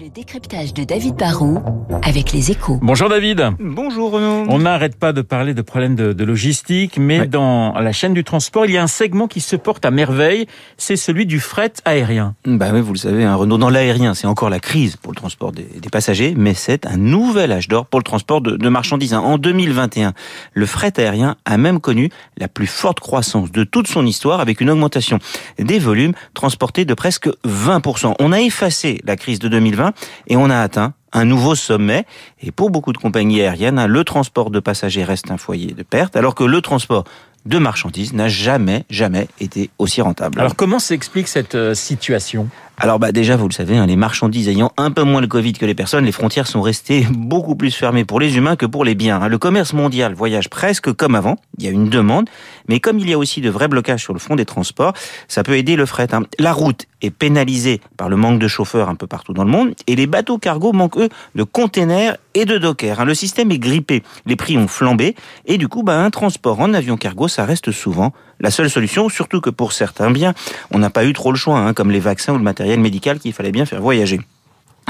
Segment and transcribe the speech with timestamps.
[0.00, 1.62] Le décryptage de David Barrault
[2.02, 2.78] avec les échos.
[2.82, 3.50] Bonjour David.
[3.60, 4.44] Bonjour Renaud.
[4.48, 7.26] On n'arrête pas de parler de problèmes de, de logistique, mais Ouais.
[7.28, 10.46] dans la chaîne du transport, il y a un segment qui se porte à merveille,
[10.76, 12.34] c'est celui du fret aérien.
[12.44, 15.16] Bah oui, vous le savez, hein, Renaud, dans l'aérien, c'est encore la crise pour le
[15.16, 18.68] transport des, des passagers, mais c'est un nouvel âge d'or pour le transport de, de
[18.68, 19.14] marchandises.
[19.14, 19.20] hein.
[19.20, 20.12] En 2021,
[20.54, 24.60] le fret aérien a même connu la plus forte croissance de toute son histoire, avec
[24.60, 25.18] une augmentation
[25.58, 28.14] des volumes transportés de presque 20%.
[28.18, 29.83] On a effacé la crise de 2020
[30.26, 32.06] et on a atteint un nouveau sommet.
[32.42, 35.82] Et pour beaucoup de compagnies aériennes, hein, le transport de passagers reste un foyer de
[35.82, 37.04] perte, alors que le transport
[37.46, 40.40] de marchandises n'a jamais, jamais été aussi rentable.
[40.40, 42.48] Alors comment s'explique cette euh, situation?
[42.78, 45.52] Alors bah déjà, vous le savez, hein, les marchandises ayant un peu moins le Covid
[45.52, 48.82] que les personnes, les frontières sont restées beaucoup plus fermées pour les humains que pour
[48.84, 49.20] les biens.
[49.20, 49.28] hein.
[49.28, 51.36] Le commerce mondial voyage presque comme avant.
[51.58, 52.28] Il y a une demande,
[52.66, 54.94] mais comme il y a aussi de vrais blocages sur le front des transports,
[55.28, 56.08] ça peut aider le fret.
[56.14, 56.22] hein.
[56.38, 59.74] La route est pénalisée par le manque de chauffeurs un peu partout dans le monde,
[59.86, 63.00] et les bateaux cargo manquent eux de containers et de dockers.
[63.00, 63.04] hein.
[63.04, 65.14] Le système est grippé, les prix ont flambé,
[65.46, 69.08] et du coup, bah, un transport en avion cargo, ça reste souvent la seule solution,
[69.08, 70.34] surtout que pour certains biens,
[70.72, 73.18] on n'a pas eu trop le choix, hein, comme les vaccins ou le matériel médical
[73.18, 74.20] qu'il fallait bien faire voyager.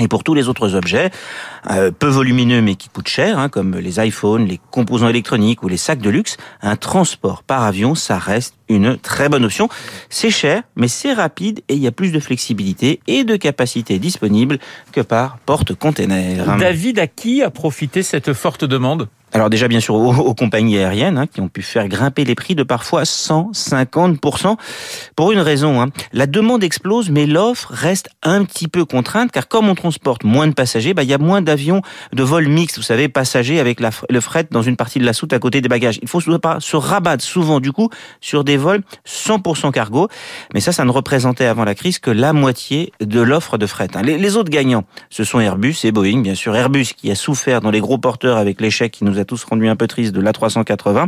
[0.00, 1.10] Et pour tous les autres objets,
[1.70, 5.68] euh, peu volumineux mais qui coûtent cher, hein, comme les iPhones, les composants électroniques ou
[5.68, 9.68] les sacs de luxe, un transport par avion, ça reste une très bonne option.
[10.08, 14.00] C'est cher, mais c'est rapide et il y a plus de flexibilité et de capacité
[14.00, 14.58] disponible
[14.90, 16.56] que par porte-container.
[16.58, 19.08] David, à qui a profité cette forte demande?
[19.34, 22.54] Alors déjà bien sûr aux, compagnies aériennes hein, qui ont pu faire grimper les prix
[22.54, 24.56] de parfois 150%.
[25.16, 29.48] Pour une raison, hein, la demande explose mais l'offre reste un petit peu contrainte car
[29.48, 31.82] comme on transporte moins de passagers, bah, il y a moins d'avions
[32.12, 35.32] de vol mixte, vous savez, passagers avec le fret dans une partie de la soute
[35.32, 35.98] à côté des bagages.
[36.00, 40.06] Il faut se rabattre souvent du coup sur des vols 100% cargo,
[40.54, 43.88] mais ça, ça ne représentait avant la crise que la moitié de l'offre de fret.
[43.94, 44.02] hein.
[44.02, 46.54] Les, les autres gagnants, ce sont Airbus et Boeing, bien sûr.
[46.54, 49.68] Airbus qui a souffert dans les gros porteurs avec l'échec qui nous a tous rendu
[49.68, 51.06] un peu tristes de l'A380,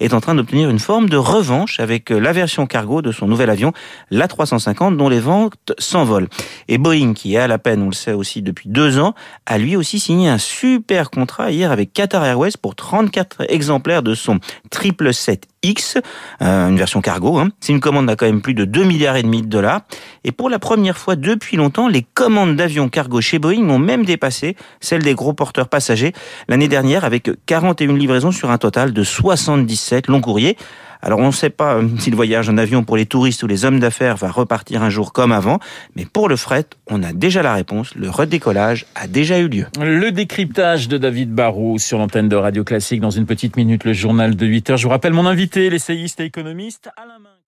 [0.00, 3.26] est en train d'obtenir une forme de revanche avec euh, la version cargo de son
[3.26, 3.72] nouvel avion,
[4.10, 6.28] l'A350, dont les ventes s'envolent.
[6.68, 9.14] Et Boeing, qui est à la peine, on le sait aussi depuis deux ans,
[9.46, 14.14] a lui aussi signé un super contrat hier avec Qatar Airways pour 34 exemplaires de
[14.14, 14.38] son
[14.70, 16.00] 777X,
[16.42, 17.38] euh, une version cargo.
[17.38, 17.48] Hein.
[17.60, 19.82] C'est une commande d'à quand même plus de 2 milliards et demi de dollars.
[20.24, 24.04] Et pour la première fois depuis longtemps, les commandes d'avions cargo chez Boeing ont même
[24.04, 26.12] dépassé celles des gros porteurs passagers
[26.48, 30.58] l'année dernière avec 41 livraisons sur un total de 77 longs courriers.
[31.00, 33.46] Alors on ne sait pas euh, si le voyage en avion pour les touristes ou
[33.46, 35.58] les hommes d'affaires va repartir un jour comme avant,
[35.96, 39.66] mais pour le fret, on a déjà la réponse, le redécollage a déjà eu lieu.
[39.80, 43.94] Le décryptage de David Barrault sur l'antenne de Radio Classique dans une petite minute, le
[43.94, 44.76] journal de 8 heures.
[44.76, 47.18] Je vous rappelle mon invité, l'essayiste et économiste Alain